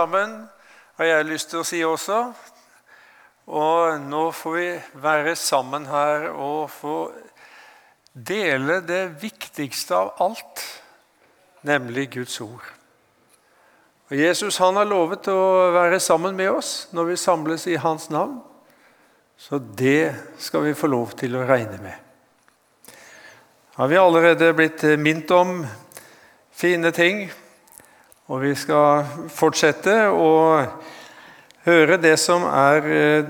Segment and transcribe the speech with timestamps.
[0.00, 0.48] sammen,
[0.96, 2.20] har jeg lyst til å si også.
[3.50, 4.68] Og nå får vi
[5.02, 6.98] være sammen her og få
[8.12, 10.62] dele det viktigste av alt,
[11.66, 12.62] nemlig Guds ord.
[14.10, 15.40] Og Jesus han har lovet å
[15.74, 18.40] være sammen med oss når vi samles i hans navn.
[19.40, 20.12] Så det
[20.42, 21.96] skal vi få lov til å regne med.
[23.78, 25.62] Har vi allerede blitt minnet om
[26.52, 27.30] fine ting,
[28.30, 30.62] og vi skal fortsette å
[31.66, 33.26] høre det som er eh,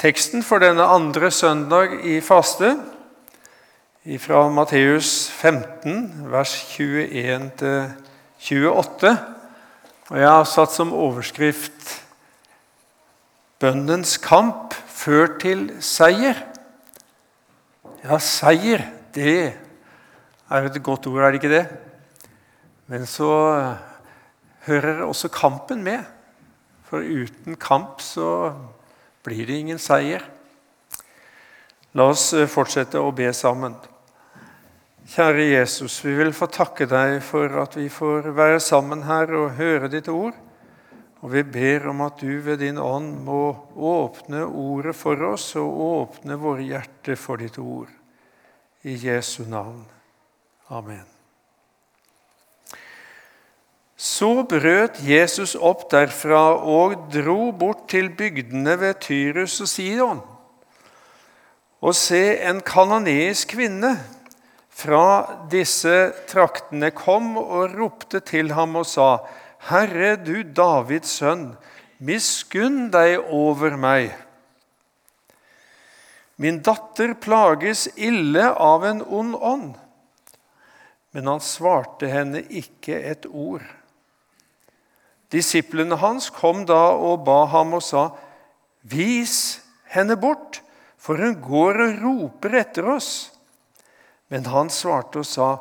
[0.00, 2.80] teksten for denne andre søndag i faste,
[4.18, 9.12] fra Matteus 15, vers 21-28.
[10.08, 12.00] Og jeg har satt som overskrift
[13.60, 16.42] 'Bønnens kamp ført til seier'.
[18.02, 18.82] Ja, seier,
[19.14, 19.54] det
[20.50, 21.91] er et godt ord, er det ikke det?
[22.92, 23.32] Men så
[24.66, 26.04] hører også kampen med.
[26.84, 28.52] For uten kamp så
[29.24, 30.26] blir det ingen seier.
[31.96, 33.78] La oss eh, fortsette å be sammen.
[35.12, 39.56] Kjære Jesus, vi vil få takke deg for at vi får være sammen her og
[39.56, 40.36] høre ditt ord.
[41.22, 43.40] Og vi ber om at du ved din ånd må
[43.76, 47.88] åpne ordet for oss og åpne våre hjerter for ditt ord.
[48.84, 49.84] I Jesu navn.
[50.68, 51.11] Amen.
[54.02, 60.22] Så brøt Jesus opp derfra og dro bort til bygdene ved Tyrus og Sidon.
[61.82, 63.92] Og se, en kanoneisk kvinne
[64.74, 65.04] fra
[65.52, 65.94] disse
[66.30, 69.22] traktene kom og ropte til ham og sa:"
[69.68, 71.52] Herre, du Davids sønn,
[72.02, 74.10] miskunn deg over meg.
[76.42, 79.70] Min datter plages ille av en ond ånd.
[81.14, 83.62] Men han svarte henne ikke et ord.
[85.32, 88.10] Disiplene hans kom da og ba ham og sa,
[88.84, 89.62] 'Vis
[89.94, 90.60] henne bort,
[90.98, 93.30] for hun går og roper etter oss.'
[94.28, 95.58] Men han svarte og sa,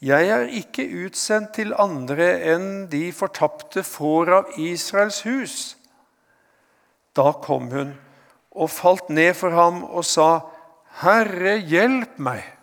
[0.00, 5.76] 'Jeg er ikke utsendt til andre enn de fortapte får av Israels hus.'
[7.14, 7.96] Da kom hun
[8.52, 10.40] og falt ned for ham og sa,
[11.02, 12.56] 'Herre, hjelp meg.'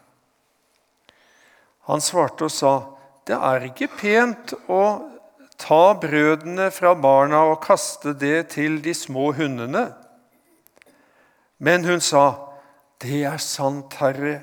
[1.86, 2.80] Han svarte og sa,
[3.26, 5.15] 'Det er ikke pent å
[5.58, 9.88] Ta brødene fra barna og kaste det til de små hundene.
[11.60, 12.42] Men hun sa,
[13.02, 14.42] Det er sant, Herre,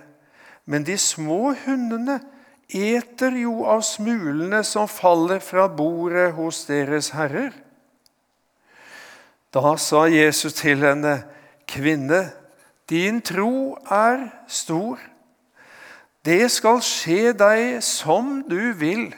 [0.66, 2.20] men de små hundene
[2.68, 7.52] eter jo av smulene som faller fra bordet hos deres herrer.
[9.52, 11.22] Da sa Jesus til henne,
[11.68, 12.30] Kvinne,
[12.88, 15.00] din tro er stor.
[16.24, 19.10] Det skal skje deg som du vil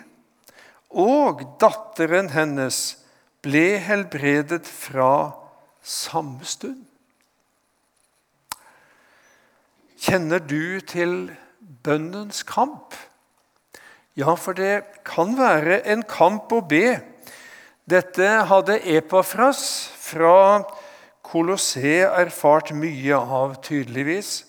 [0.95, 2.97] og datteren hennes
[3.45, 5.35] ble helbredet fra
[5.85, 6.85] samme stund.
[10.05, 11.33] Kjenner du til
[11.85, 12.97] bønnens kamp?
[14.15, 17.01] Ja, for det kan være en kamp å be.
[17.91, 19.65] Dette hadde Epafras
[20.01, 20.63] fra
[21.25, 24.45] Kolossé erfart mye av, tydeligvis.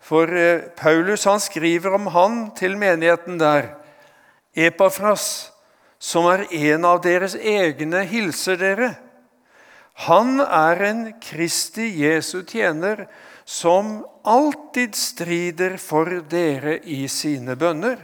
[0.00, 3.74] For eh, Paulus han skriver om han til menigheten der.
[4.56, 5.50] Epafras,
[6.00, 8.94] som er en av deres egne, hilser dere.
[10.08, 13.04] Han er en Kristi Jesu tjener
[13.44, 17.98] som alltid strider for dere i sine bønner,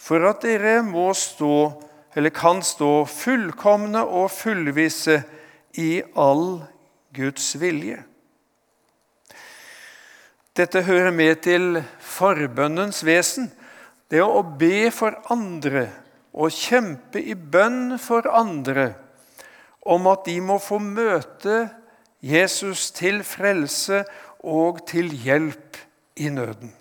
[0.00, 1.70] for at dere må stå,
[2.18, 5.20] eller kan stå fullkomne og fullvisse
[5.78, 6.64] i all
[7.14, 8.00] Guds vilje.
[10.58, 13.52] Dette hører med til forbønnens vesen,
[14.10, 15.86] det å be for andre
[16.32, 18.92] og kjempe i bønn for andre
[19.86, 21.68] om at de må få møte
[22.20, 24.04] Jesus til frelse
[24.44, 25.78] og til hjelp
[26.20, 26.72] i nøden.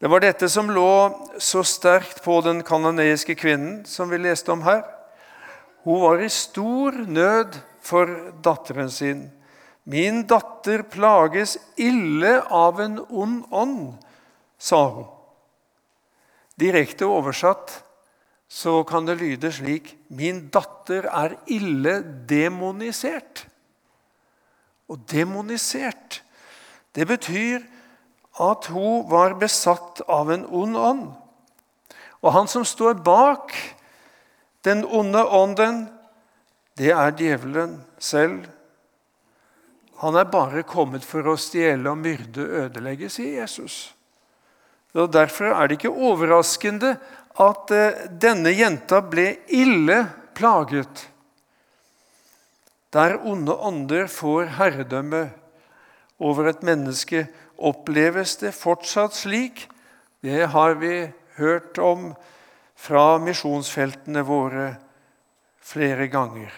[0.00, 0.92] Det var dette som lå
[1.40, 4.80] så sterkt på den kanoneiske kvinnen som vi leste om her.
[5.84, 8.08] Hun var i stor nød for
[8.44, 9.26] datteren sin.
[9.84, 13.80] Min datter plages ille av en ond ånd,
[14.60, 15.08] sa hun.
[16.60, 17.78] Direkte oversatt
[18.50, 23.46] så kan det lyde slik Min datter er ille demonisert.
[24.90, 26.22] Og demonisert,
[26.94, 27.62] det betyr
[28.42, 31.04] at hun var besatt av en ond ånd.
[32.20, 33.54] Og han som står bak
[34.66, 35.84] den onde ånden,
[36.76, 38.48] det er djevelen selv.
[40.02, 43.92] Han er bare kommet for å stjele og myrde og ødelegge, sier Jesus.
[44.94, 46.96] Og Derfor er det ikke overraskende
[47.40, 50.02] at eh, denne jenta ble ille
[50.34, 51.06] plaget.
[52.90, 55.28] Der onde ånder får herredømme
[56.18, 59.68] over et menneske, oppleves det fortsatt slik.
[60.24, 62.10] Det har vi hørt om
[62.80, 64.72] fra misjonsfeltene våre
[65.60, 66.50] flere ganger.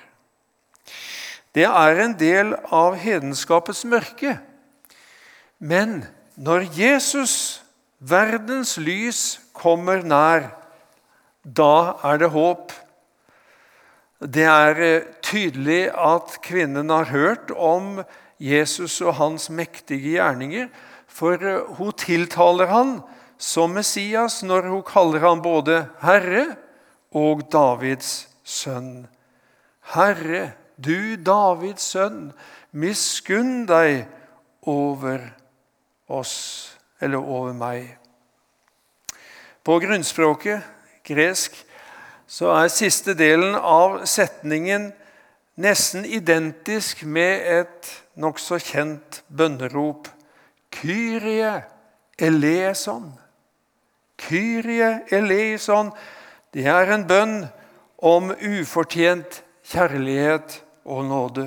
[1.53, 4.39] Det er en del av hedenskapets mørke.
[5.59, 6.01] Men
[6.35, 7.62] når Jesus,
[8.03, 10.51] verdens lys, kommer nær,
[11.43, 12.73] da er det håp.
[14.23, 18.03] Det er eh, tydelig at kvinnen har hørt om
[18.43, 20.69] Jesus og hans mektige gjerninger,
[21.11, 22.97] for eh, hun tiltaler han
[23.43, 26.45] som Messias når hun kaller han både Herre
[27.19, 29.09] og Davids sønn.
[29.95, 32.31] Herre, du Davids sønn,
[32.71, 34.07] miskunn deg
[34.63, 35.27] over
[36.07, 36.72] oss,
[37.03, 37.91] eller over meg.
[39.63, 40.63] På grunnspråket,
[41.07, 41.57] gresk,
[42.27, 44.93] så er siste delen av setningen
[45.61, 50.09] nesten identisk med et nokså kjent bønnerop.
[50.73, 51.53] Kyrie
[52.19, 53.13] eleison.
[54.23, 55.93] Kyrie eleison.
[56.55, 57.37] Det er en bønn
[58.03, 61.47] om ufortjent kjærlighet og nåde.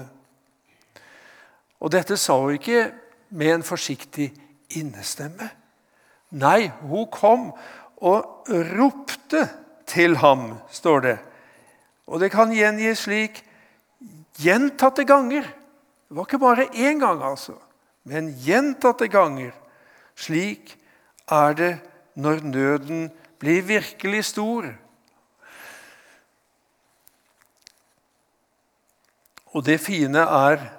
[1.79, 2.87] Og dette sa hun ikke
[3.35, 4.31] med en forsiktig
[4.75, 5.49] innestemme.
[6.35, 7.51] Nei, hun kom
[8.03, 9.45] og ropte
[9.87, 11.17] til ham, står det.
[12.05, 13.41] Og det kan gjengis slik
[14.41, 15.45] gjentatte ganger.
[16.05, 17.57] Det var ikke bare én gang, altså,
[18.03, 19.53] men gjentatte ganger.
[20.15, 20.75] Slik
[21.31, 21.73] er det
[22.15, 23.07] når nøden
[23.39, 24.67] blir virkelig stor.
[29.55, 30.69] Og det fine er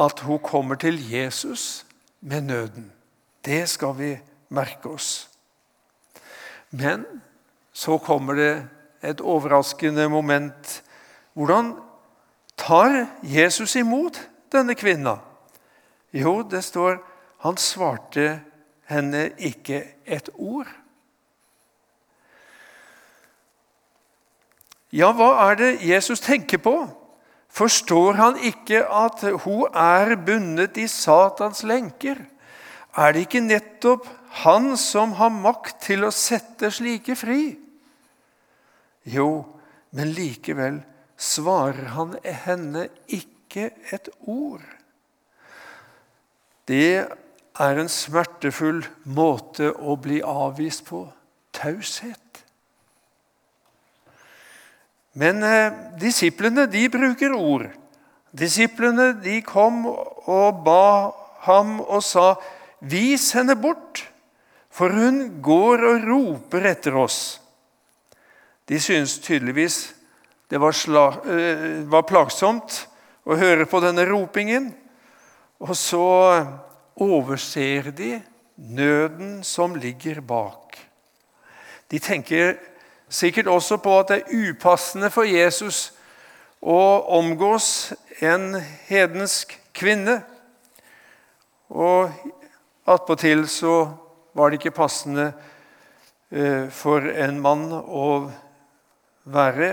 [0.00, 1.86] at hun kommer til Jesus
[2.20, 2.92] med nøden.
[3.44, 4.10] Det skal vi
[4.48, 5.28] merke oss.
[6.70, 7.06] Men
[7.72, 8.52] så kommer det
[9.02, 10.82] et overraskende moment.
[11.32, 11.72] Hvordan
[12.56, 14.20] tar Jesus imot
[14.52, 15.18] denne kvinna?
[16.12, 17.00] Jo, det står
[17.40, 18.40] han svarte
[18.90, 20.68] henne ikke et ord.
[24.90, 26.74] Ja, hva er det Jesus tenker på?
[27.50, 32.18] Forstår han ikke at hun er bundet i Satans lenker?
[32.98, 34.08] Er det ikke nettopp
[34.42, 37.54] han som har makt til å sette slike fri?
[39.06, 39.44] Jo,
[39.94, 40.80] men likevel
[41.20, 44.64] svarer han henne ikke et ord.
[46.70, 47.06] Det
[47.60, 51.04] er en smertefull måte å bli avvist på
[51.56, 52.42] taushet.
[55.18, 57.66] Men eh, disiplene de bruker ord.
[58.30, 61.10] Disiplene de kom og ba
[61.48, 62.36] ham og sa,
[62.80, 64.06] 'Vis henne bort,
[64.70, 67.40] for hun går og roper etter oss.'
[68.68, 69.94] De syntes tydeligvis
[70.50, 72.86] det var, sla, eh, var plagsomt
[73.26, 74.72] å høre på denne ropingen.
[75.62, 76.46] Og så
[76.98, 78.16] overser de
[78.56, 80.78] nøden som ligger bak.
[81.90, 82.58] De tenker
[83.10, 85.92] sikkert også på at det er upassende for Jesus
[86.62, 86.80] å
[87.18, 87.92] omgås
[88.22, 88.54] en
[88.88, 90.20] hedensk kvinne.
[91.70, 92.10] Og
[92.90, 93.74] attpåtil så
[94.32, 95.30] var det ikke passende
[96.30, 98.08] eh, for en mann å
[99.30, 99.70] være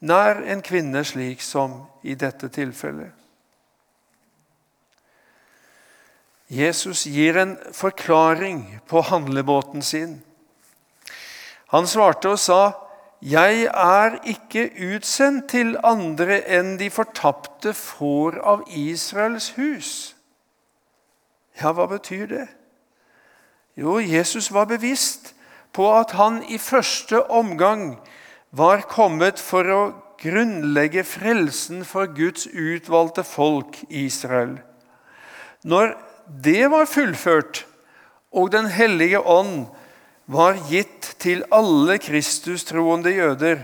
[0.00, 3.14] nær en kvinne slik som i dette tilfellet.
[6.48, 10.22] Jesus gir en forklaring på handlebåten sin.
[11.68, 12.72] Han svarte og sa,
[13.20, 20.17] 'Jeg er ikke utsendt til andre enn de fortapte får av Israels hus.'
[21.58, 22.46] Ja, hva betyr det?
[23.78, 25.32] Jo, Jesus var bevisst
[25.74, 27.98] på at han i første omgang
[28.50, 29.80] var kommet for å
[30.18, 34.58] grunnlegge frelsen for Guds utvalgte folk Israel.
[35.62, 35.94] Når
[36.26, 37.64] det var fullført,
[38.32, 39.66] og Den hellige ånd
[40.26, 43.62] var gitt til alle Kristus-troende jøder,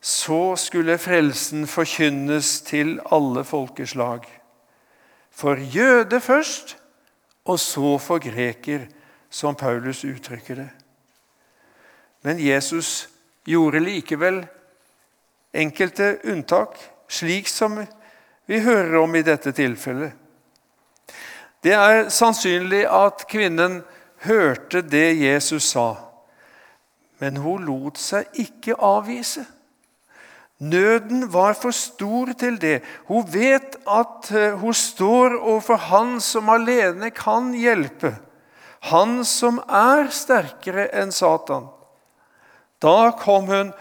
[0.00, 4.26] så skulle frelsen forkynnes til alle folkeslag.
[5.32, 6.76] For jøde først,
[7.48, 8.86] og så for greker,
[9.30, 10.68] som Paulus uttrykker det.
[12.24, 13.08] Men Jesus
[13.48, 14.42] gjorde likevel
[15.56, 16.76] enkelte unntak,
[17.08, 17.78] slik som
[18.48, 20.12] vi hører om i dette tilfellet.
[21.64, 23.80] Det er sannsynlig at kvinnen
[24.24, 25.94] hørte det Jesus sa,
[27.18, 29.44] men hun lot seg ikke avvise.
[30.58, 32.80] Nøden var for stor til det.
[33.06, 38.16] Hun vet at eh, hun står overfor Han som alene kan hjelpe.
[38.90, 41.68] Han som er sterkere enn Satan.
[42.82, 43.72] Da kom hun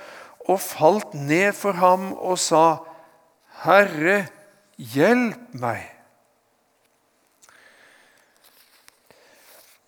[0.47, 2.79] og falt ned for ham og sa,
[3.65, 4.27] Herre,
[4.77, 5.83] hjelp meg.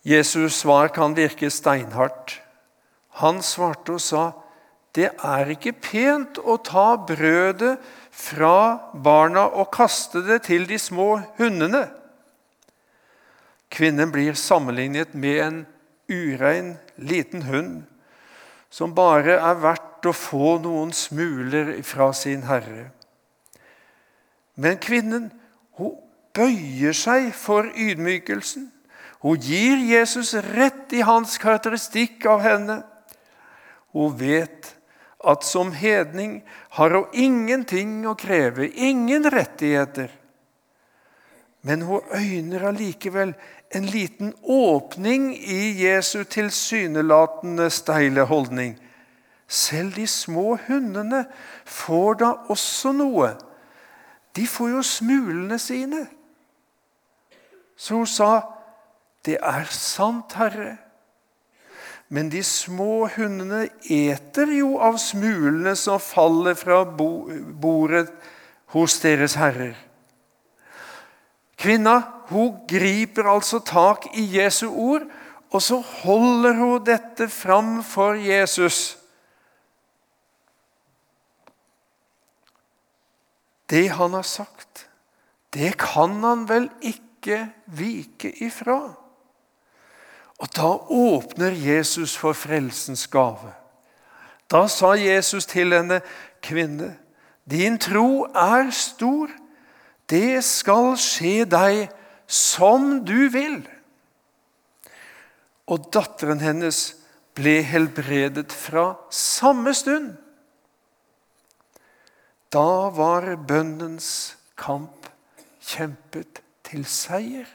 [0.05, 2.39] Jesus' svar kan virke steinhardt.
[3.21, 4.23] Han svarte og sa,
[4.97, 7.77] det er ikke pent å ta brødet
[8.11, 11.85] fra barna og kaste det til de små hundene.
[13.69, 15.59] Kvinnen blir sammenlignet med en
[16.09, 17.83] urein, liten hund
[18.69, 22.89] som bare er verdt å få noen smuler fra sin herre.
[24.59, 25.29] Men kvinnen
[25.79, 25.95] hun
[26.35, 28.67] bøyer seg for ydmykelsen.
[29.23, 32.77] Hun gir Jesus rett i hans karakteristikk av henne.
[33.95, 34.75] Hun vet
[35.23, 36.39] at som hedning
[36.77, 40.11] har hun ingenting å kreve, ingen rettigheter.
[41.61, 43.33] Men hun øyner allikevel
[43.75, 48.77] en liten åpning i Jesu tilsynelatende steile holdning.
[49.47, 51.25] Selv de små hundene
[51.65, 53.33] får da også noe.
[54.35, 56.05] De får jo smulene sine.
[57.75, 58.41] Så hun sa,
[59.25, 60.88] 'Det er sant, Herre.'
[62.09, 68.09] Men de små hundene eter jo av smulene som faller fra bordet
[68.73, 69.75] hos deres herrer.
[71.59, 71.99] Kvinna
[72.29, 75.05] hun griper altså tak i Jesu ord,
[75.49, 78.97] og så holder hun dette fram for Jesus.
[83.69, 84.87] Det han har sagt,
[85.53, 88.79] det kan han vel ikke vike ifra?
[90.39, 93.51] Og da åpner Jesus for frelsens gave.
[94.51, 96.01] Da sa Jesus til henne,
[96.41, 96.97] 'Kvinne,
[97.49, 99.27] din tro er stor.
[100.09, 101.89] Det skal skje deg
[102.27, 103.67] som du vil.'
[105.67, 106.95] Og datteren hennes
[107.35, 110.15] ble helbredet fra samme stund.
[112.49, 115.05] Da var bønnens kamp
[115.61, 117.45] kjempet til seier.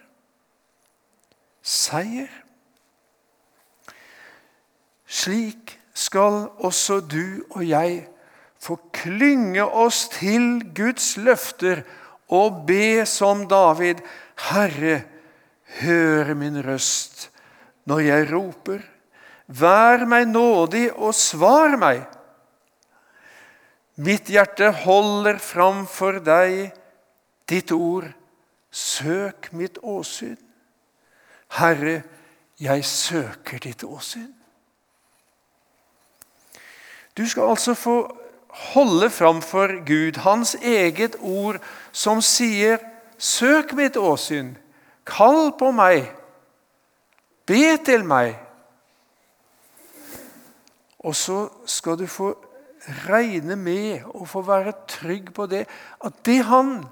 [1.63, 2.44] Seier.
[5.15, 8.03] Slik skal også du og jeg
[8.59, 11.85] få klynge oss til Guds løfter
[12.33, 14.01] og be som David,
[14.51, 15.05] Herre,
[15.83, 17.29] hør min røst
[17.87, 18.83] når jeg roper.
[19.47, 22.03] Vær meg nådig og svar meg.
[24.01, 26.73] Mitt hjerte holder fram for deg
[27.51, 28.09] ditt ord.
[28.75, 30.39] Søk mitt åsyn.
[31.61, 32.01] Herre,
[32.59, 34.33] jeg søker ditt åsyn.
[37.17, 38.17] Du skal altså få
[38.49, 41.57] holde framfor Gud hans eget ord,
[41.93, 42.79] som sier
[43.19, 44.57] 'Søk mitt åsyn,
[45.07, 46.13] kall på meg,
[47.47, 48.35] be til meg'.
[50.99, 52.35] Og så skal du få
[53.09, 55.67] regne med og få være trygg på det,
[56.05, 56.85] at det han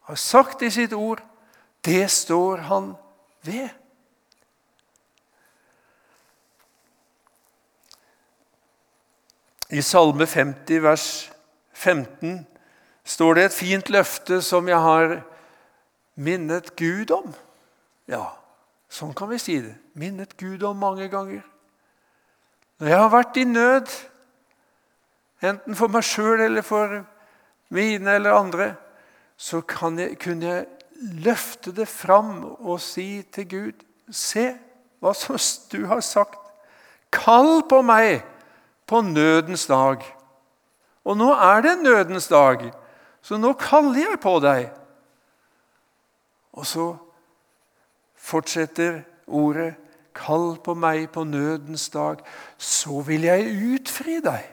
[0.00, 1.22] har sagt i sitt ord,
[1.84, 2.94] det står han
[3.42, 3.68] ved.
[9.72, 11.32] I Salme 50, vers
[11.72, 12.46] 15,
[13.04, 15.14] står det et fint løfte som jeg har
[16.20, 17.30] minnet Gud om.
[18.04, 18.34] Ja,
[18.92, 19.72] sånn kan vi si det.
[19.96, 21.40] Minnet Gud om mange ganger.
[22.82, 23.94] Når jeg har vært i nød,
[25.40, 26.98] enten for meg sjøl eller for
[27.72, 28.66] mine eller andre,
[29.40, 30.66] så jeg, kunne jeg
[31.24, 34.50] løfte det fram og si til Gud Se
[35.00, 35.38] hva som
[35.72, 36.36] du har sagt.
[37.14, 38.20] Kall på meg
[38.92, 40.04] på nødens dag.
[41.04, 42.68] Og nå er det nødens dag,
[43.22, 44.68] så nå kaller jeg på deg.
[46.52, 46.90] Og så
[48.16, 49.74] fortsetter ordet
[50.12, 52.18] Kall på meg på nødens dag,
[52.60, 54.44] så vil jeg utfri deg,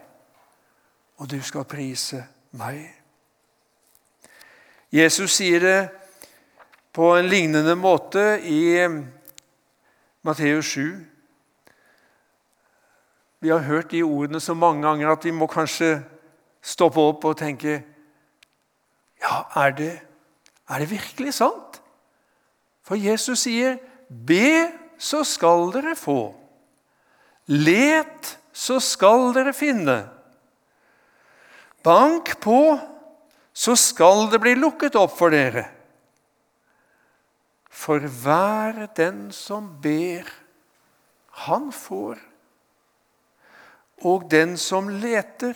[1.20, 2.22] og du skal prise
[2.56, 2.86] meg.
[4.88, 5.80] Jesus sier det
[6.96, 8.88] på en lignende måte i
[10.24, 11.09] Matteus 7.
[13.40, 16.02] Vi har hørt de ordene så mange ganger at vi må kanskje
[16.62, 17.80] stoppe opp og tenke
[19.20, 19.94] Ja, er det,
[20.68, 21.80] er det virkelig sant?
[22.84, 23.78] For Jesus sier,
[24.08, 26.34] 'Be, så skal dere få'.
[27.48, 30.08] 'Let, så skal dere finne'.
[31.84, 32.78] Bank på,
[33.52, 35.64] så skal det bli lukket opp for dere.
[37.70, 40.28] For hver den som ber,
[41.46, 42.29] han får.
[44.06, 45.54] Og den som leter,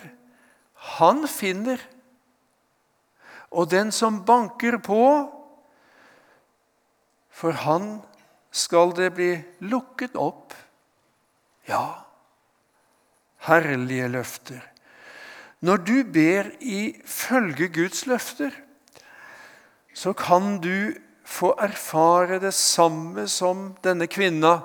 [0.97, 1.81] han finner.
[3.51, 5.01] Og den som banker på,
[7.35, 7.99] for han
[8.55, 9.31] skal det bli
[9.67, 10.53] lukket opp.
[11.67, 12.05] Ja,
[13.47, 14.61] herlige løfter.
[15.65, 18.53] Når du ber ifølge Guds løfter,
[19.95, 20.93] så kan du
[21.25, 24.59] få erfare det samme som denne kvinna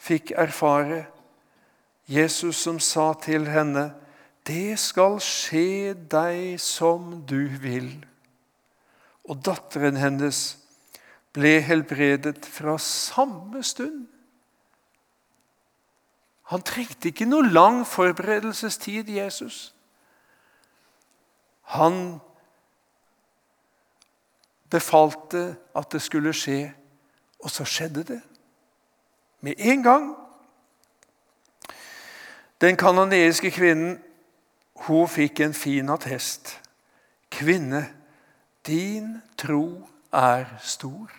[0.00, 1.04] fikk erfare.
[2.06, 3.94] Jesus som sa til henne,
[4.46, 8.06] 'Det skal skje deg som du vil.'
[9.28, 10.58] Og datteren hennes
[11.32, 14.06] ble helbredet fra samme stund.
[16.42, 19.74] Han trengte ikke noe lang forberedelsestid, Jesus.
[21.74, 22.20] Han
[24.70, 26.72] befalte at det skulle skje,
[27.42, 28.20] og så skjedde det.
[29.40, 30.25] Med en gang.
[32.60, 33.98] Den kanoniske kvinnen
[34.86, 36.58] hun fikk en fin attest.
[37.32, 37.86] Kvinne,
[38.66, 41.12] din tro er stor.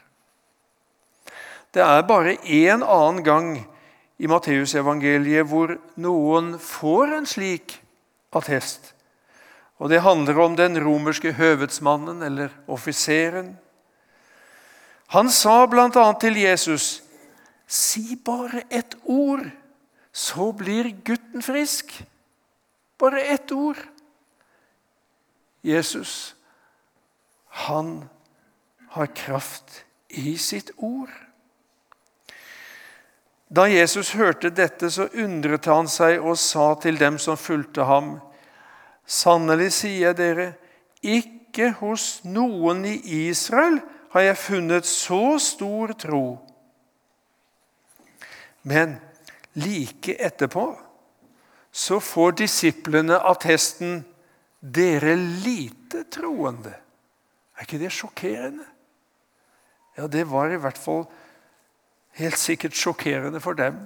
[1.74, 3.50] Det er bare én annen gang
[4.18, 7.78] i Matteusevangeliet hvor noen får en slik
[8.34, 8.94] attest.
[9.78, 13.58] Og Det handler om den romerske høvedsmannen eller offiseren.
[15.14, 16.14] Han sa bl.a.
[16.20, 17.04] til Jesus,
[17.68, 19.46] 'Si bare ett ord,
[20.18, 22.02] så blir gutten frisk.'
[22.98, 23.78] Bare ett ord.
[25.62, 26.36] Jesus,
[27.48, 28.10] han
[28.90, 31.12] har kraft i sitt ord.
[33.48, 38.18] Da Jesus hørte dette, så undret han seg og sa til dem som fulgte ham:"
[39.08, 40.48] Sannelig sier jeg dere,
[41.00, 42.98] ikke hos noen i
[43.30, 43.80] Israel
[44.12, 46.26] har jeg funnet så stor tro.
[48.68, 48.98] Men
[49.58, 50.68] like etterpå
[51.72, 54.06] så får disiplene attesten
[54.62, 56.74] 'dere lite troende'.
[57.58, 58.66] Er ikke det sjokkerende?
[59.98, 61.06] Ja, det var i hvert fall
[62.18, 63.78] helt sikkert sjokkerende for dem.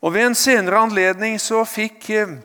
[0.00, 2.36] Og Ved en senere anledning så fikk eh,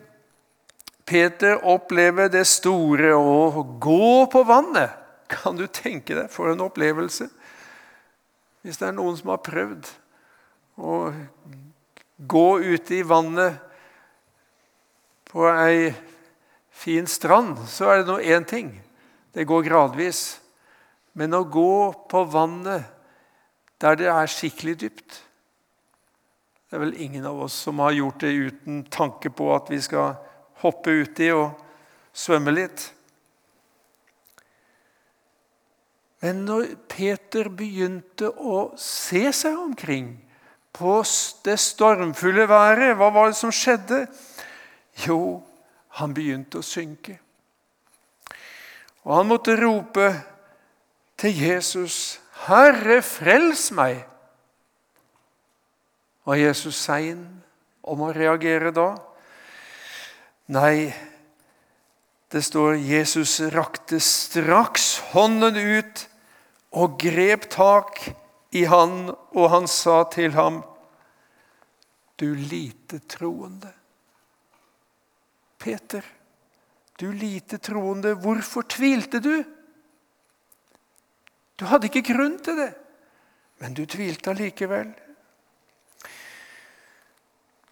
[1.06, 4.92] Peter oppleve det store å gå på vannet.
[5.30, 7.30] Kan du tenke deg for en opplevelse?
[8.62, 9.88] Hvis det er noen som har prøvd
[10.76, 11.14] å
[12.18, 13.60] gå ute i vannet
[15.30, 15.94] på ei
[16.76, 18.74] fin strand, så er det nå én ting.
[19.36, 20.40] Det går gradvis.
[21.16, 22.92] Men å gå på vannet
[23.80, 25.22] der det er skikkelig dypt
[26.66, 29.78] Det er vel ingen av oss som har gjort det uten tanke på at vi
[29.84, 30.16] skal
[30.64, 31.60] hoppe uti og
[32.16, 32.88] svømme litt.
[36.24, 40.10] Men når Peter begynte å se seg omkring
[40.76, 41.04] på
[41.46, 44.06] det stormfulle været, hva var det som skjedde?
[45.08, 45.40] Jo,
[46.00, 47.16] han begynte å synke.
[49.06, 50.10] Og han måtte rope
[51.18, 54.06] til Jesus, 'Herre, frels meg!'
[56.26, 57.44] Var Jesus sein
[57.84, 58.96] om å reagere da?
[60.48, 60.94] Nei,
[62.32, 66.08] det står Jesus rakte straks hånden ut
[66.72, 68.02] og grep tak
[68.56, 70.62] i han, og han sa til ham,
[72.16, 73.72] du lite troende.
[75.60, 76.06] Peter,
[76.96, 79.44] du lite troende, hvorfor tvilte du?
[81.60, 82.72] Du hadde ikke grunn til det,
[83.60, 84.94] men du tvilte allikevel.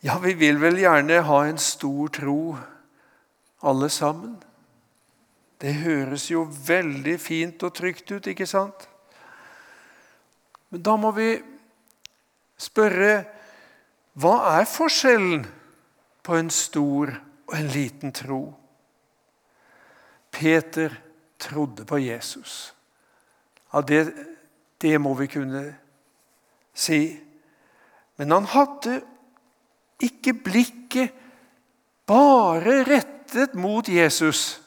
[0.04, 2.40] Ja, vi vil vel gjerne ha en stor tro,
[3.64, 4.36] alle sammen.
[5.64, 8.90] Det høres jo veldig fint og trygt ut, ikke sant?
[10.74, 11.36] Men da må vi
[12.58, 13.12] spørre
[14.18, 15.44] hva er forskjellen
[16.26, 18.40] på en stor og en liten tro?
[20.34, 20.96] Peter
[21.38, 22.74] trodde på Jesus.
[23.70, 24.02] Ja, det,
[24.82, 25.64] det må vi kunne
[26.74, 27.02] si.
[28.18, 28.98] Men han hadde
[30.02, 31.14] ikke blikket
[32.10, 34.58] bare rettet mot Jesus.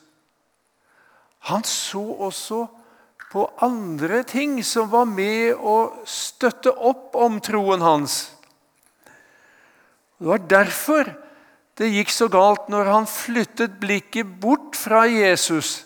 [1.51, 2.62] Han så også
[3.33, 5.77] på andre ting som var med å
[6.09, 8.19] støtte opp om troen hans.
[10.17, 11.11] Det var derfor
[11.77, 15.83] det gikk så galt når han flyttet blikket bort fra Jesus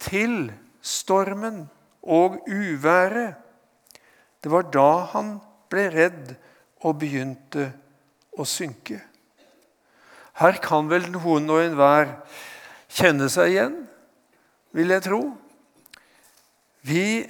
[0.00, 0.48] til
[0.80, 1.66] stormen
[2.00, 3.36] og uværet.
[4.40, 5.36] Det var da han
[5.72, 6.34] ble redd
[6.84, 7.70] og begynte
[8.36, 9.00] å synke.
[10.40, 12.10] Her kan vel noen og enhver
[12.90, 13.76] kjenne seg igjen,
[14.74, 15.20] vil jeg tro.
[16.84, 17.24] Vi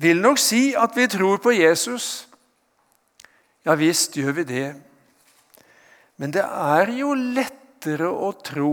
[0.00, 2.28] vil nok si at vi tror på Jesus.
[3.66, 4.68] Ja visst gjør vi det.
[6.16, 8.72] Men det er jo lettere å tro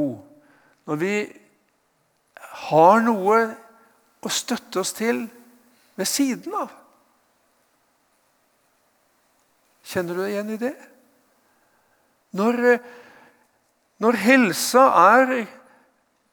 [0.86, 1.16] når vi
[2.66, 3.40] har noe
[4.26, 5.26] å støtte oss til
[6.00, 6.72] ved siden av.
[9.86, 10.76] Kjenner du deg igjen i det?
[12.36, 12.62] Når,
[14.02, 15.46] Når helsa er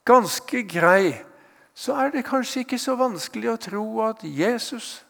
[0.09, 1.13] ganske grei,
[1.75, 5.01] så er det kanskje ikke så vanskelig å tro at Jesus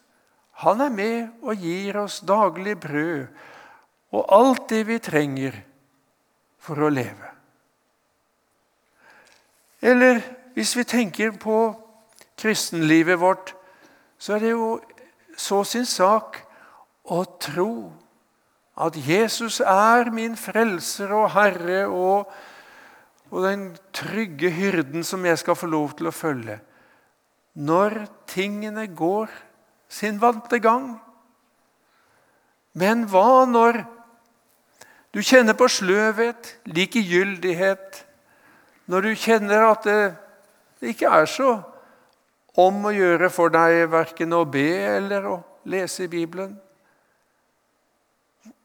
[0.63, 3.27] han er med og gir oss daglig brød
[4.13, 5.57] og alt det vi trenger
[6.61, 7.31] for å leve.
[9.83, 10.21] Eller
[10.53, 11.73] hvis vi tenker på
[12.39, 13.55] kristenlivet vårt,
[14.17, 14.67] så er det jo
[15.35, 16.37] så sin sak
[17.03, 17.91] å tro
[18.79, 22.29] at Jesus er min frelser og Herre og,
[23.33, 23.65] og den
[23.95, 26.59] trygge hyrden som jeg skal få lov til å følge
[27.53, 29.29] når tingene går
[29.89, 30.95] sin vante gang.
[32.73, 33.83] Men hva når
[35.13, 38.01] du kjenner på sløvhet, likegyldighet,
[38.89, 41.51] når du kjenner at det ikke er så
[42.57, 45.37] om å gjøre for deg verken å be eller å
[45.69, 46.57] lese i Bibelen?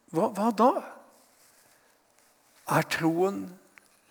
[0.08, 0.72] Hva, hva da?
[2.72, 3.44] Er troen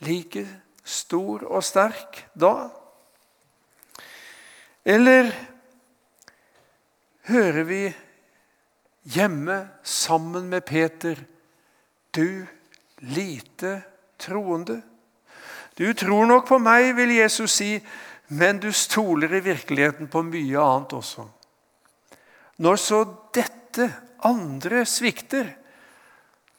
[0.06, 0.44] like
[0.88, 2.70] stor og sterk da?
[4.88, 5.32] Eller
[7.28, 7.82] hører vi
[9.16, 11.20] hjemme sammen med Peter
[12.16, 12.46] Du
[13.00, 13.82] lite
[14.18, 14.82] troende.
[15.78, 17.76] Du tror nok på meg, vil Jesus si,
[18.34, 21.28] men du stoler i virkeligheten på mye annet også.
[22.58, 23.04] Når så
[23.36, 23.92] dette
[24.26, 25.52] andre svikter,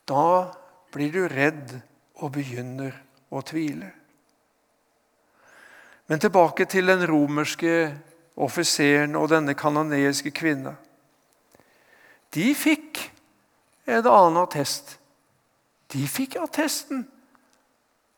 [0.07, 0.53] da
[0.95, 1.75] blir du redd
[2.23, 2.95] og begynner
[3.31, 3.91] å tvile.
[6.09, 7.73] Men tilbake til den romerske
[8.39, 10.77] offiseren og denne kanoneiske kvinna.
[12.33, 13.03] De fikk
[13.89, 14.97] en annen attest.
[15.93, 17.07] De fikk attesten.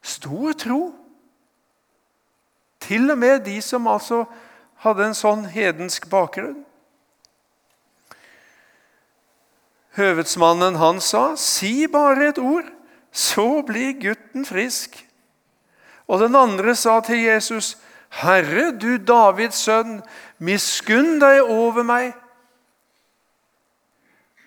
[0.02, 0.80] Stor tro.
[2.80, 4.24] Til og med de som altså
[4.84, 6.62] hadde en sånn hedensk bakgrunn.
[9.98, 12.70] Høvedsmannen han sa, 'Si bare et ord,
[13.12, 15.06] så blir gutten frisk.'
[16.08, 17.78] Og den andre sa til Jesus,
[18.10, 20.02] 'Herre, du Davids sønn,
[20.38, 22.14] miskunn deg over meg.'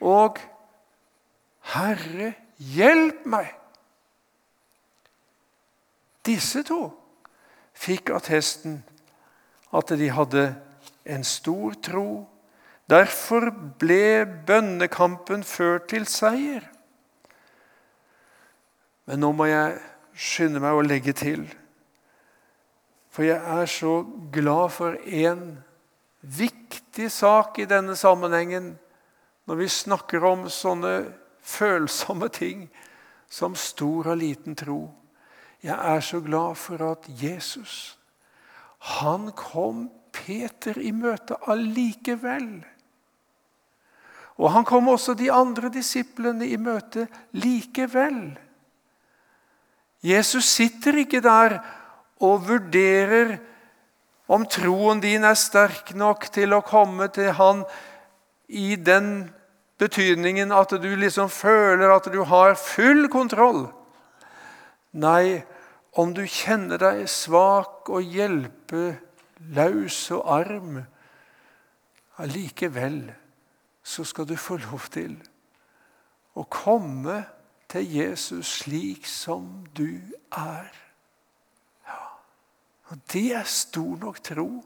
[0.02, 0.38] Og
[1.62, 3.56] 'Herre, hjelp meg.'
[6.26, 6.94] Disse to
[7.74, 8.84] fikk attesten
[9.74, 10.56] at de hadde
[11.06, 12.34] en stor tro
[12.90, 13.48] Derfor
[13.80, 16.66] ble bønnekampen ført til seier.
[19.10, 19.80] Men nå må jeg
[20.14, 21.44] skynde meg å legge til,
[23.14, 24.00] for jeg er så
[24.34, 25.44] glad for en
[26.24, 28.72] viktig sak i denne sammenhengen
[29.46, 30.94] når vi snakker om sånne
[31.44, 32.68] følsomme ting
[33.30, 34.88] som stor og liten tro.
[35.64, 37.98] Jeg er så glad for at Jesus,
[39.00, 42.64] han kom Peter i møte allikevel.
[44.42, 47.06] Og han kom også de andre disiplene i møte
[47.38, 48.34] likevel.
[50.04, 51.58] Jesus sitter ikke der
[52.24, 53.38] og vurderer
[54.28, 57.64] om troen din er sterk nok til å komme til han
[58.48, 59.32] i den
[59.80, 63.66] betydningen at du liksom føler at du har full kontroll.
[64.94, 65.44] Nei,
[65.98, 70.80] om du kjenner deg svak og hjelpeløs og arm
[72.22, 73.02] allikevel
[73.84, 75.16] så skal du få lov til
[76.38, 77.20] å komme
[77.74, 79.98] til Jesus slik som du
[80.32, 80.70] er.
[81.88, 82.02] Ja.
[82.84, 84.66] Og Det er stor nok tro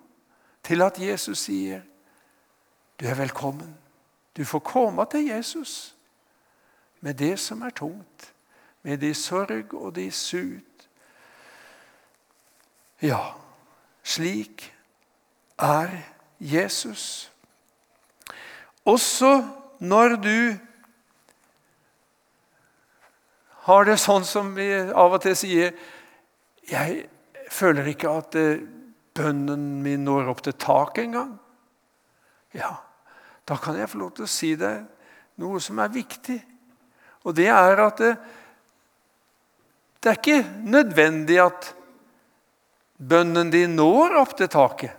[0.64, 1.82] til at Jesus sier,
[3.00, 3.78] 'Du er velkommen.
[4.38, 5.96] Du får komme til Jesus
[7.02, 8.34] med det som er tungt,
[8.84, 10.90] med din sorg og din sut.'
[13.02, 13.32] Ja,
[14.04, 14.76] slik
[15.60, 15.90] er
[16.40, 17.32] Jesus.
[18.86, 20.67] Også når du
[23.68, 25.76] har det sånn som vi av og til sier
[26.68, 27.08] Jeg
[27.52, 28.64] føler ikke at eh,
[29.18, 31.32] bønnen min når opp til taket engang.
[32.56, 32.74] Ja,
[33.48, 34.84] da kan jeg få lov til å si deg
[35.42, 36.38] noe som er viktig.
[37.24, 38.14] Og det er at det,
[40.04, 41.72] det er ikke nødvendig at
[42.98, 44.94] bønnen din når opp til taket.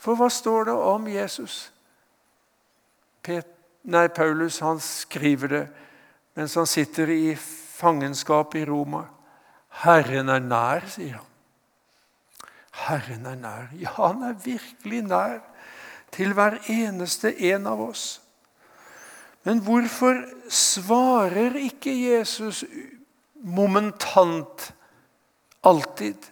[0.00, 1.58] For hva står det om Jesus?
[3.20, 3.48] Pet,
[3.84, 5.64] nei, Paulus han skriver det
[6.40, 9.02] mens han sitter i fangenskap i Roma.
[9.82, 11.26] Herren er nær, sier han.
[12.86, 13.66] Herren er nær.
[13.76, 15.42] Ja, han er virkelig nær
[16.16, 18.06] til hver eneste en av oss.
[19.44, 20.16] Men hvorfor
[20.48, 22.64] svarer ikke Jesus
[23.44, 24.70] momentant
[25.60, 26.24] alltid?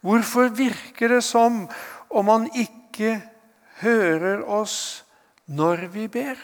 [0.00, 1.66] Hvorfor virker det som
[2.08, 3.18] om han ikke
[3.84, 5.04] hører oss
[5.46, 6.38] når vi ber.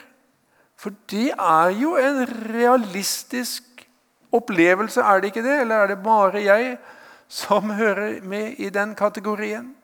[0.80, 3.84] For det er jo en realistisk
[4.32, 5.58] opplevelse, er det ikke det?
[5.60, 6.78] Eller er det bare jeg
[7.28, 9.74] som hører med i den kategorien?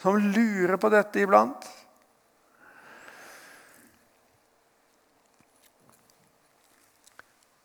[0.00, 1.68] Som lurer på dette iblant?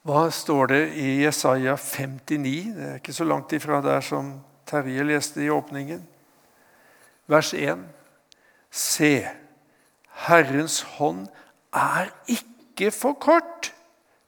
[0.05, 2.75] Hva står det i Jesaja 59?
[2.75, 4.35] Det er ikke så langt ifra der som
[4.67, 6.03] Terje leste i åpningen.
[7.31, 7.79] Vers 1.
[8.69, 9.13] Se,
[10.27, 11.25] Herrens hånd
[11.75, 13.71] er ikke for kort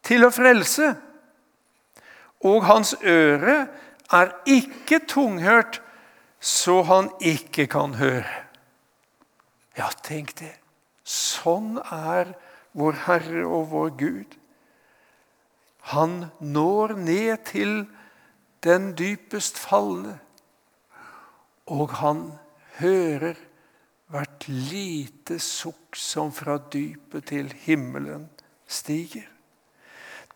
[0.05, 0.93] til å frelse,
[2.45, 3.67] og hans øre
[4.13, 5.81] er ikke tunghørt,
[6.39, 8.43] så han ikke kan høre.
[9.77, 10.53] Ja, tenk det.
[11.07, 12.33] Sånn er
[12.77, 14.37] vår Herre og vår Gud.
[15.93, 17.85] Han når ned til
[18.65, 20.17] den dypest falne,
[21.67, 22.23] og han
[22.79, 23.39] hører
[24.47, 28.27] lite sukk som fra dypet til himmelen
[28.67, 29.27] stiger.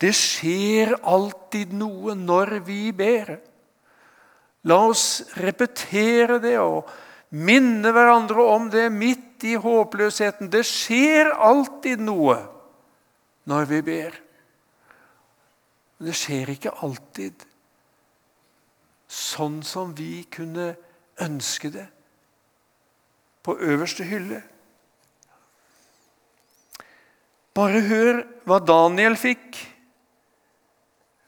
[0.02, 3.36] Det skjer alltid noe når vi ber.
[4.66, 6.90] La oss repetere det og
[7.38, 10.50] minne hverandre om det midt i håpløsheten.
[10.50, 12.40] Det skjer alltid noe
[13.50, 14.20] når vi ber.
[15.98, 17.46] Men det skjer ikke alltid
[19.12, 20.72] sånn som vi kunne
[21.22, 21.88] ønske det
[23.44, 24.42] på øverste hylle.
[27.58, 29.60] Bare hør hva Daniel fikk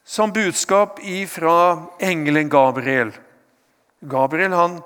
[0.08, 1.58] som budskap fra
[2.04, 3.12] engelen Gabriel.
[4.00, 4.78] Gabriel han,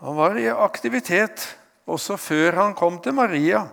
[0.00, 1.44] han var i aktivitet
[1.86, 3.66] også før han kom til Maria.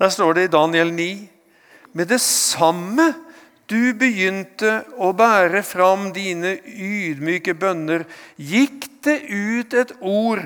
[0.00, 1.28] Der står det i Daniel 9.:
[1.92, 3.12] Med det samme
[3.70, 8.06] du begynte å bære fram dine ydmyke bønner,
[8.36, 10.42] gikk det ut et ord,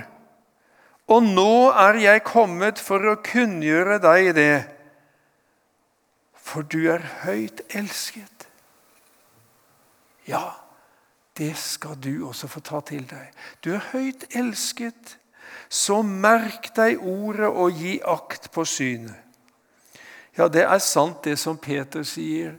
[1.10, 4.64] og nå er jeg kommet for å kunngjøre deg det.
[6.40, 8.46] For du er høyt elsket.
[10.24, 10.54] Ja,
[11.36, 13.28] det skal du også få ta til deg.
[13.60, 15.18] Du er høyt elsket.
[15.68, 19.20] Så merk deg ordet og gi akt på synet.
[20.34, 22.56] Ja, det er sant, det som Peter sier.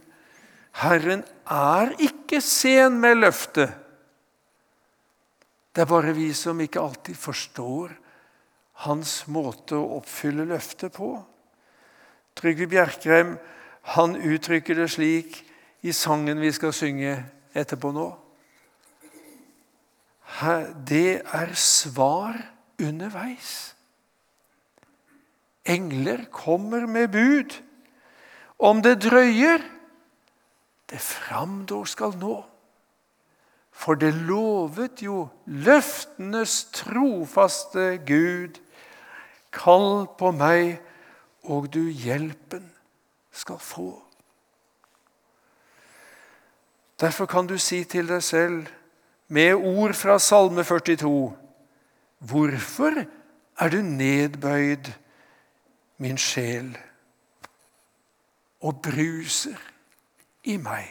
[0.80, 3.74] Herren er ikke sen med løftet.
[5.76, 7.92] Det er bare vi som ikke alltid forstår
[8.84, 11.14] hans måte å oppfylle løftet på.
[12.36, 13.36] Trygve Bjerkreim
[13.96, 15.38] han uttrykker det slik
[15.86, 17.14] i sangen vi skal synge
[17.56, 18.08] etterpå nå.
[20.86, 22.36] Det er svar
[22.82, 23.76] underveis.
[25.66, 27.54] Engler kommer med bud.
[28.58, 29.62] Om det drøyer,
[30.90, 32.36] det framdår skal nå.
[33.76, 38.60] For det lovet jo løftenes trofaste Gud.
[39.56, 40.76] Kall på meg,
[41.48, 42.66] og du hjelpen
[43.32, 43.90] skal få.
[47.00, 48.66] Derfor kan du si til deg selv
[49.28, 51.36] med ord fra Salme 42.:
[52.18, 53.04] Hvorfor
[53.60, 54.92] er du nedbøyd,
[55.98, 56.76] min sjel,
[58.60, 59.56] og bruser?
[60.46, 60.86] i meg.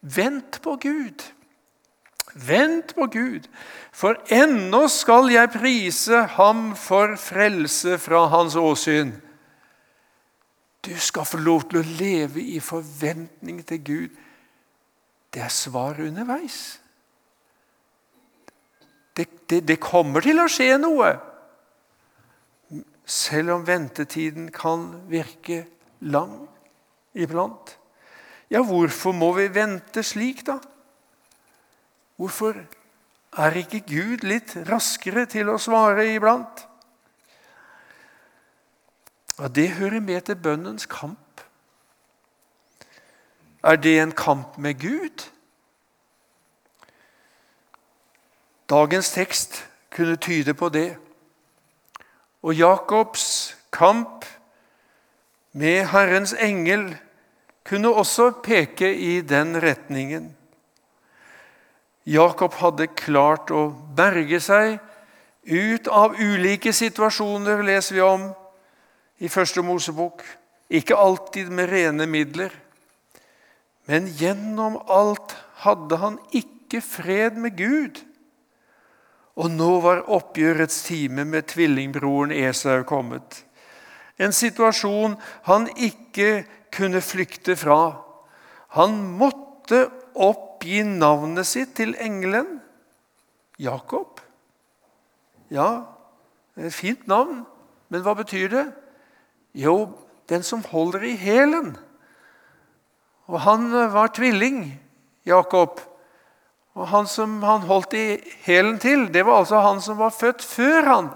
[0.00, 1.24] Vent på Gud.
[2.34, 3.48] Vent på Gud,
[3.92, 9.12] for ennå skal jeg prise ham for frelse fra hans åsyn.
[10.82, 14.16] Du skal få lov til å leve i forventning til Gud.
[15.32, 16.80] Det er svar underveis.
[19.16, 21.12] Det, det, det kommer til å skje noe,
[23.04, 25.66] selv om ventetiden kan virke
[26.00, 26.46] lang
[27.12, 27.76] iblant.
[28.52, 30.58] Ja, hvorfor må vi vente slik, da?
[32.16, 32.56] Hvorfor
[33.38, 36.66] er ikke Gud litt raskere til å svare iblant?
[39.38, 41.18] Ja, Det hører med til bønnens kamp.
[43.64, 45.30] Er det en kamp med Gud?
[48.70, 50.96] Dagens tekst kunne tyde på det.
[52.42, 54.24] Og Jakobs kamp
[55.52, 56.96] med Herrens engel
[57.64, 60.36] kunne også peke i den retningen.
[62.08, 64.78] Jakob hadde klart å berge seg
[65.46, 68.28] ut av ulike situasjoner, leser vi om
[69.22, 70.24] i Første Mosebok.
[70.72, 72.50] Ikke alltid med rene midler.
[73.86, 78.00] Men gjennom alt hadde han ikke fred med Gud.
[79.38, 83.44] Og nå var oppgjørets time med tvillingbroren Esau kommet.
[84.18, 85.16] En situasjon
[85.48, 87.94] han ikke kunne flykte fra.
[88.76, 89.86] Han måtte
[90.62, 92.60] oppgi navnet sitt til engelen.
[93.58, 94.20] Jakob.
[95.50, 95.84] Ja,
[96.56, 97.42] et fint navn,
[97.90, 98.66] men hva betyr det?
[99.54, 99.90] Jo,
[100.30, 101.74] den som holder i hælen.
[103.26, 104.78] Og han var tvilling,
[105.26, 105.80] Jakob.
[106.74, 110.42] Og han som han holdt i hælen til, det var altså han som var født
[110.42, 111.08] før han,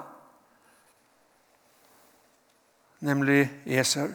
[3.00, 4.08] nemlig Esau.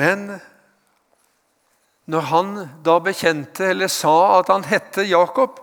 [0.00, 0.38] Men
[2.10, 2.52] når han
[2.86, 5.60] da bekjente, eller sa at han hette Jakob,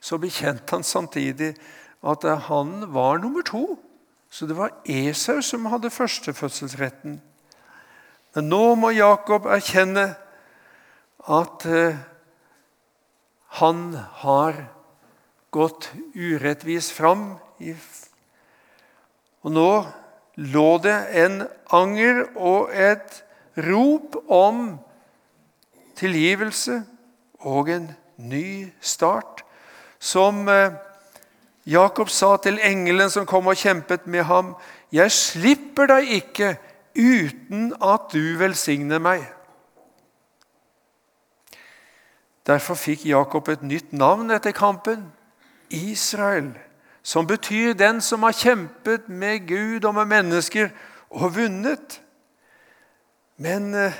[0.00, 1.52] så bekjente han samtidig
[2.04, 3.76] at han var nummer to.
[4.30, 7.20] Så det var Esau som hadde førstefødselsretten.
[8.34, 10.08] Men nå må Jakob erkjenne
[11.30, 12.00] at eh,
[13.60, 13.84] han
[14.24, 14.58] har
[15.54, 17.36] gått urettvis fram.
[19.44, 19.68] Og nå
[20.34, 21.44] lå det en
[21.78, 23.20] anger og et
[23.56, 24.78] rop om
[25.96, 26.82] tilgivelse
[27.44, 29.44] og en ny start.
[29.98, 30.72] Som eh,
[31.66, 34.54] Jakob sa til engelen som kom og kjempet med ham,
[34.92, 36.56] 'Jeg slipper deg ikke
[36.96, 39.32] uten at du velsigner meg.'
[42.46, 45.12] Derfor fikk Jakob et nytt navn etter kampen,
[45.70, 46.52] Israel,
[47.02, 50.68] som betyr 'den som har kjempet med Gud og med mennesker
[51.10, 52.03] og vunnet'.
[53.36, 53.96] Men eh,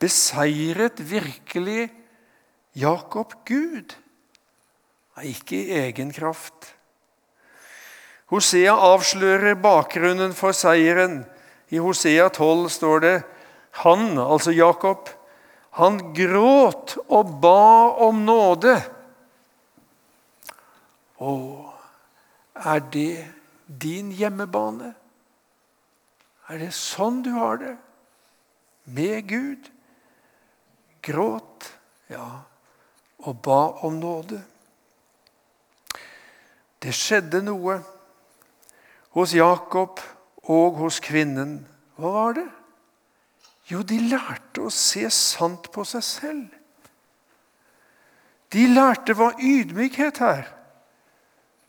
[0.00, 1.88] beseiret virkelig
[2.74, 3.94] Jakob Gud?
[5.22, 6.74] Ikke i egen kraft.
[8.30, 11.22] Hosea avslører bakgrunnen for seieren.
[11.70, 13.16] I Hosea 12 står det
[13.82, 15.08] han, altså Jakob,
[15.78, 18.74] han gråt og ba om nåde.
[21.18, 21.32] Å,
[22.58, 23.26] er det
[23.66, 24.92] din hjemmebane?
[26.48, 27.74] Er det sånn du har det?
[28.88, 29.70] Med Gud?
[31.04, 31.68] Gråt,
[32.08, 32.28] ja,
[33.18, 34.40] og ba om nåde.
[36.82, 37.78] Det skjedde noe
[39.16, 40.00] hos Jakob
[40.48, 41.60] og hos kvinnen.
[41.98, 42.46] Hva var det?
[43.68, 46.46] Jo, de lærte å se sant på seg selv.
[48.48, 50.46] De lærte hva ydmykhet er.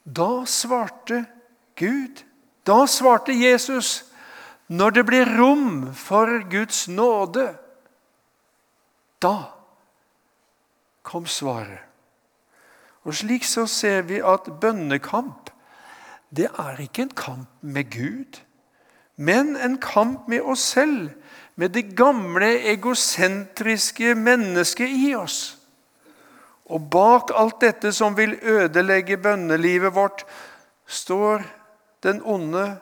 [0.08, 1.26] Da svarte
[1.80, 2.24] Gud,
[2.68, 4.09] da svarte Jesus,
[4.70, 7.52] når det blir rom for Guds nåde,
[9.22, 9.36] da
[11.04, 11.86] kom svaret.
[13.04, 15.50] Og Slik så ser vi at bønnekamp
[16.30, 18.38] det er ikke en kamp med Gud,
[19.18, 21.10] men en kamp med oss selv,
[21.56, 25.58] med det gamle, egosentriske mennesket i oss.
[26.70, 30.24] Og bak alt dette som vil ødelegge bønnelivet vårt,
[30.86, 31.44] står
[32.04, 32.78] den onde.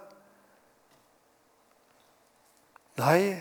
[2.97, 3.37] Nei,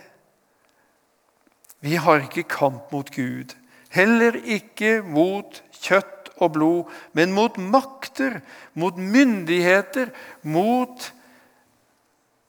[1.81, 3.55] vi har ikke kamp mot Gud,
[3.95, 8.41] heller ikke mot kjøtt og blod, men mot makter,
[8.77, 10.13] mot myndigheter,
[10.45, 11.13] mot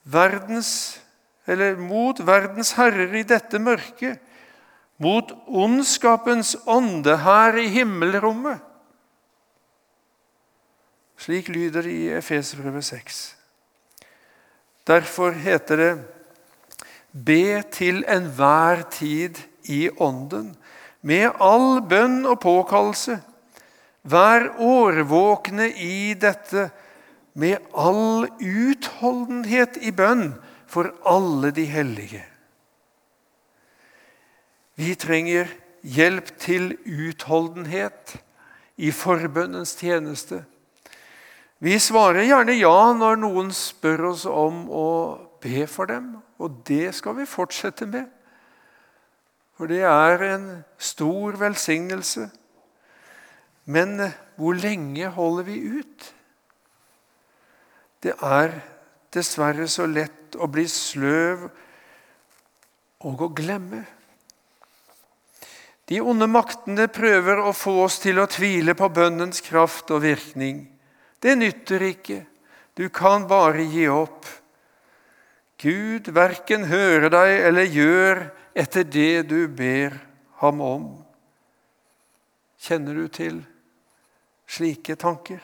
[0.04, 0.72] verdens
[1.48, 4.20] eller mot verdens herrer i dette mørket,
[5.00, 8.60] mot ondskapens ånde her i himmelrommet.
[11.18, 13.22] Slik lyder det i Efeserbrevet 6.
[14.88, 15.92] Derfor heter det
[17.26, 20.56] Be til enhver tid i Ånden,
[21.02, 23.18] med all bønn og påkallelse.
[24.08, 26.70] Vær årvåkne i dette
[27.38, 30.32] med all utholdenhet i bønn
[30.68, 32.24] for alle de hellige.
[34.78, 35.50] Vi trenger
[35.82, 38.18] hjelp til utholdenhet
[38.78, 40.44] i forbønnens tjeneste.
[41.60, 44.90] Vi svarer gjerne ja når noen spør oss om å
[45.42, 46.18] be for dem.
[46.38, 48.06] Og det skal vi fortsette med.
[49.58, 50.48] For det er en
[50.78, 52.28] stor velsignelse.
[53.66, 56.14] Men eh, hvor lenge holder vi ut?
[58.04, 58.54] Det er
[59.14, 61.48] dessverre så lett å bli sløv
[63.08, 63.82] og å glemme.
[65.88, 70.66] De onde maktene prøver å få oss til å tvile på bønnens kraft og virkning.
[71.24, 72.20] Det nytter ikke.
[72.78, 74.28] Du kan bare gi opp.
[75.58, 78.24] Gud verken hører deg eller gjør
[78.58, 79.96] etter det du ber
[80.42, 80.88] ham om.
[82.62, 83.40] Kjenner du til
[84.50, 85.42] slike tanker?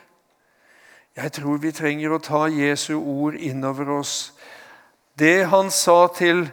[1.14, 4.32] Jeg tror vi trenger å ta Jesu ord innover oss.
[5.14, 6.46] Det han sa til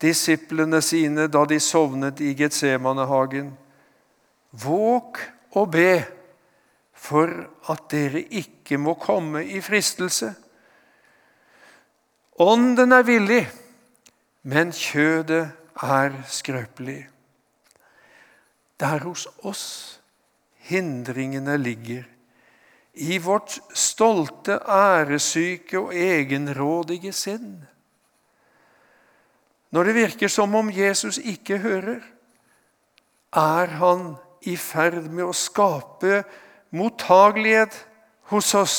[0.00, 3.54] disiplene sine da de sovnet i Getsemanehagen.
[4.52, 5.20] Våg
[5.56, 6.04] og be
[6.92, 7.32] for
[7.72, 10.34] at dere ikke må komme i fristelse.
[12.38, 13.42] Ånden er villig,
[14.42, 17.04] men kjødet er skrøpelig.
[18.74, 19.66] Det er hos oss
[20.66, 22.02] hindringene ligger.
[22.94, 27.66] I vårt stolte, æresyke og egenrådige sinn.
[29.70, 32.00] når det virker som om Jesus ikke hører,
[33.34, 34.14] er han
[34.46, 36.22] i ferd med å skape
[36.70, 37.74] mottagelighet
[38.30, 38.76] hos oss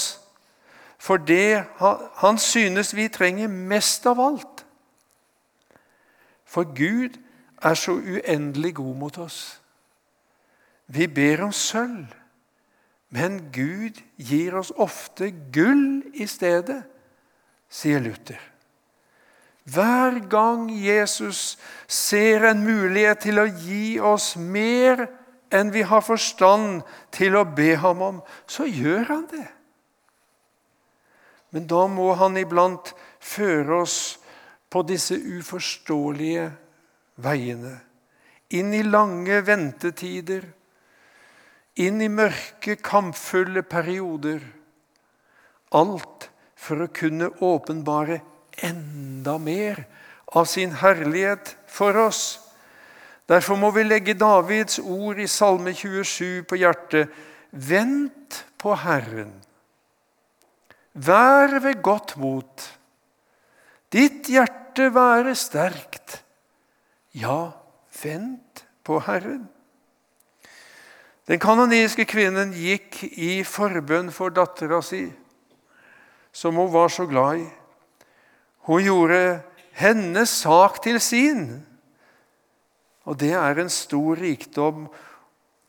[1.06, 1.64] for det
[2.18, 4.64] han synes vi trenger mest av alt.
[6.46, 7.20] For Gud
[7.62, 9.62] er så uendelig god mot oss.
[10.88, 12.10] Vi ber om sølv,
[13.14, 16.82] men Gud gir oss ofte gull i stedet,
[17.70, 18.42] sier Luther.
[19.66, 25.08] Hver gang Jesus ser en mulighet til å gi oss mer
[25.54, 26.82] enn vi har forstand
[27.14, 29.48] til å be ham om, så gjør han det.
[31.56, 32.92] Men da må han iblant
[33.24, 34.00] føre oss
[34.68, 36.50] på disse uforståelige
[37.24, 37.78] veiene.
[38.60, 40.44] Inn i lange ventetider,
[41.80, 44.44] inn i mørke, kampfulle perioder.
[45.80, 46.28] Alt
[46.60, 48.20] for å kunne åpenbare
[48.68, 49.86] enda mer
[50.36, 52.26] av sin herlighet for oss.
[53.32, 57.16] Derfor må vi legge Davids ord i Salme 27 på hjertet.
[57.56, 59.32] Vent på Herren.
[60.96, 62.70] Vær ved godt mot.
[63.92, 66.22] Ditt hjerte være sterkt.
[67.16, 67.52] Ja,
[68.02, 69.46] vent på Herren.
[71.28, 75.08] Den kanoniske kvinnen gikk i forbønn for dattera si,
[76.32, 77.48] som hun var så glad i.
[78.70, 79.42] Hun gjorde
[79.76, 81.66] hennes sak til sin.
[83.06, 84.86] Og det er en stor rikdom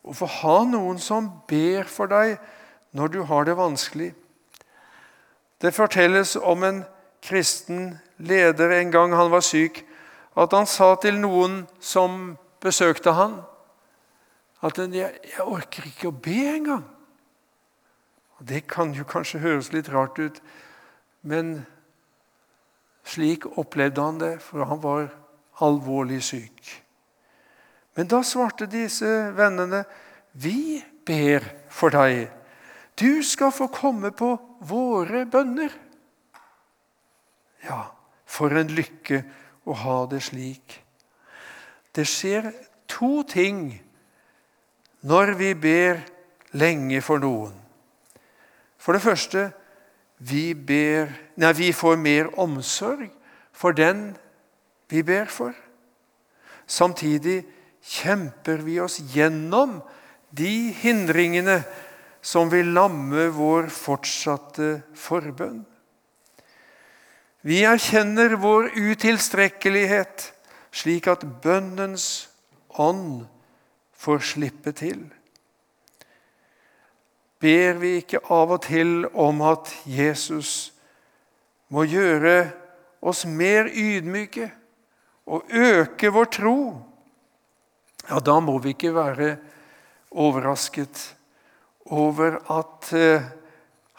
[0.07, 2.37] å få ha noen som ber for deg
[2.95, 4.13] når du har det vanskelig.
[5.61, 6.83] Det fortelles om en
[7.21, 9.83] kristen leder en gang han var syk,
[10.37, 13.41] at han sa til noen som besøkte han,
[14.61, 14.93] at 'jeg,
[15.23, 16.85] jeg orker ikke å be engang'.
[18.39, 20.41] Det kan jo kanskje høres litt rart ut,
[21.21, 21.65] men
[23.03, 25.09] slik opplevde han det, for han var
[25.61, 26.83] alvorlig syk.
[27.95, 29.85] Men da svarte disse vennene,
[30.33, 32.36] 'Vi ber for deg.'
[32.97, 34.31] Du skal få komme på
[34.65, 35.73] våre bønner.
[37.67, 37.91] Ja,
[38.25, 39.21] for en lykke
[39.67, 40.79] å ha det slik.
[41.93, 42.49] Det skjer
[42.89, 43.69] to ting
[45.05, 46.01] når vi ber
[46.57, 47.53] lenge for noen.
[48.77, 49.49] For det første
[50.17, 53.11] vi, ber, nei, vi får mer omsorg
[53.53, 54.15] for den
[54.89, 55.53] vi ber for.
[56.65, 57.43] Samtidig
[57.87, 59.79] kjemper vi oss gjennom
[60.35, 61.61] de hindringene
[62.27, 65.61] som vil lamme vår fortsatte forbønn.
[67.47, 70.33] Vi erkjenner vår utilstrekkelighet,
[70.75, 72.27] slik at bønnens
[72.75, 73.23] ånd
[73.95, 75.05] får slippe til.
[77.39, 80.73] Ber vi ikke av og til om at Jesus
[81.71, 82.49] må gjøre
[82.99, 84.49] oss mer ydmyke
[85.31, 86.57] og øke vår tro,
[88.07, 89.35] ja, da må vi ikke være
[90.11, 91.13] overrasket
[91.89, 93.27] over at eh,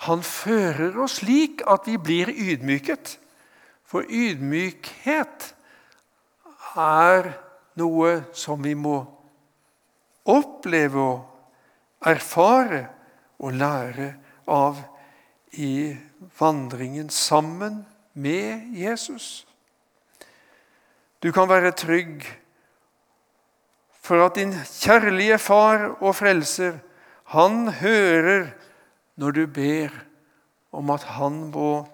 [0.07, 3.17] han fører oss slik at vi blir ydmyket.
[3.89, 5.49] For ydmykhet
[6.79, 7.33] er
[7.79, 9.01] noe som vi må
[10.29, 12.85] oppleve og erfare
[13.43, 14.13] og lære
[14.49, 14.79] av
[15.59, 15.97] i
[16.39, 17.83] vandringen sammen
[18.19, 19.47] med Jesus.
[21.23, 22.23] Du kan være trygg
[24.03, 26.79] for at din kjærlige far og frelser
[27.35, 28.53] han hører
[29.21, 29.93] når du ber
[30.73, 31.85] om at han må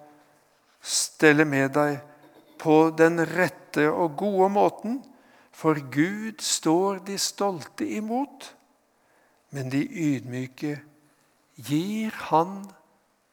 [0.85, 1.97] stelle med deg
[2.61, 4.99] på den rette og gode måten,
[5.55, 8.49] for Gud står de stolte imot,
[9.55, 10.75] men de ydmyke
[11.55, 12.65] gir Han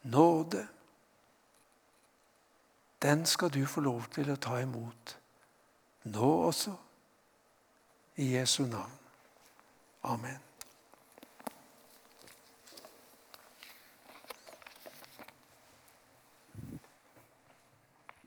[0.03, 0.67] nåde.
[3.03, 5.17] Den skal du få lov til å ta imot
[6.05, 6.75] nå også,
[8.23, 8.99] i Jesu navn.
[10.03, 10.52] Amen.